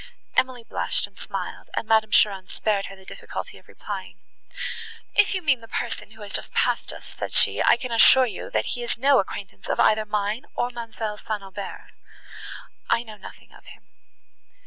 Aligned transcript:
Emily 0.35 0.63
blushed 0.63 1.05
and 1.05 1.15
smiled, 1.15 1.69
and 1.75 1.87
Madame 1.87 2.09
Cheron 2.09 2.47
spared 2.47 2.87
her 2.87 2.95
the 2.95 3.05
difficulty 3.05 3.59
of 3.59 3.67
replying. 3.67 4.17
"If 5.13 5.35
you 5.35 5.43
mean 5.43 5.61
the 5.61 5.67
person, 5.67 6.09
who 6.09 6.23
has 6.23 6.33
just 6.33 6.51
passed 6.55 6.91
us," 6.91 7.05
said 7.05 7.31
she, 7.31 7.61
"I 7.61 7.77
can 7.77 7.91
assure 7.91 8.25
you 8.25 8.49
he 8.63 8.81
is 8.81 8.97
no 8.97 9.19
acquaintance 9.19 9.69
of 9.69 9.79
either 9.79 10.05
mine, 10.05 10.47
or 10.55 10.71
ma'amselle 10.71 11.17
St. 11.17 11.43
Aubert's: 11.43 11.93
I 12.89 13.03
know 13.03 13.17
nothing 13.17 13.51
of 13.53 13.63
him." 13.65 13.83